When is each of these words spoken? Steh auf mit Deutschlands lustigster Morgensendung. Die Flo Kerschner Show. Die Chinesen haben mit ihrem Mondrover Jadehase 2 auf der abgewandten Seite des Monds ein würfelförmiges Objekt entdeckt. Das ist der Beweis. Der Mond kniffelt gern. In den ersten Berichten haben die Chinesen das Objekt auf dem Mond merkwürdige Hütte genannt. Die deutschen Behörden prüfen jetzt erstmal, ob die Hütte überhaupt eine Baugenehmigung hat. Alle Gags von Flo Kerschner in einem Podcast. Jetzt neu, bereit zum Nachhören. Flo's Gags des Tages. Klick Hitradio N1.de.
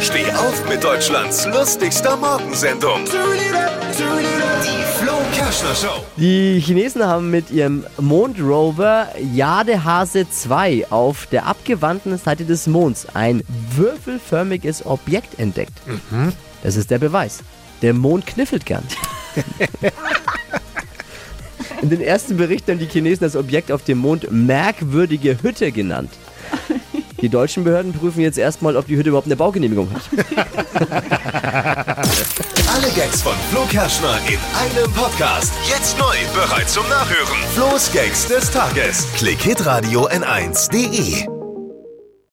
Steh 0.00 0.30
auf 0.32 0.68
mit 0.68 0.84
Deutschlands 0.84 1.46
lustigster 1.46 2.16
Morgensendung. 2.18 3.04
Die 3.06 4.84
Flo 4.98 5.14
Kerschner 5.32 5.74
Show. 5.74 6.04
Die 6.16 6.60
Chinesen 6.60 7.02
haben 7.04 7.30
mit 7.30 7.50
ihrem 7.50 7.86
Mondrover 7.98 9.08
Jadehase 9.34 10.28
2 10.28 10.88
auf 10.90 11.26
der 11.26 11.46
abgewandten 11.46 12.18
Seite 12.18 12.44
des 12.44 12.66
Monds 12.66 13.06
ein 13.14 13.42
würfelförmiges 13.74 14.84
Objekt 14.84 15.38
entdeckt. 15.38 15.72
Das 16.62 16.76
ist 16.76 16.90
der 16.90 16.98
Beweis. 16.98 17.38
Der 17.80 17.94
Mond 17.94 18.26
kniffelt 18.26 18.66
gern. 18.66 18.84
In 21.82 21.88
den 21.88 22.02
ersten 22.02 22.36
Berichten 22.36 22.72
haben 22.72 22.78
die 22.80 22.86
Chinesen 22.86 23.24
das 23.24 23.34
Objekt 23.34 23.72
auf 23.72 23.82
dem 23.82 23.98
Mond 23.98 24.30
merkwürdige 24.30 25.42
Hütte 25.42 25.72
genannt. 25.72 26.10
Die 27.20 27.28
deutschen 27.28 27.64
Behörden 27.64 27.92
prüfen 27.92 28.20
jetzt 28.20 28.38
erstmal, 28.38 28.76
ob 28.76 28.86
die 28.86 28.96
Hütte 28.96 29.08
überhaupt 29.08 29.26
eine 29.26 29.36
Baugenehmigung 29.36 29.88
hat. 29.92 30.02
Alle 32.74 32.90
Gags 32.94 33.22
von 33.22 33.34
Flo 33.50 33.62
Kerschner 33.70 34.18
in 34.28 34.38
einem 34.58 34.92
Podcast. 34.92 35.52
Jetzt 35.68 35.98
neu, 35.98 36.16
bereit 36.34 36.68
zum 36.68 36.86
Nachhören. 36.88 37.38
Flo's 37.54 37.90
Gags 37.92 38.26
des 38.26 38.50
Tages. 38.50 39.06
Klick 39.16 39.40
Hitradio 39.40 40.08
N1.de. 40.08 41.35